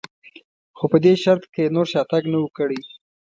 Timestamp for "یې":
1.63-1.73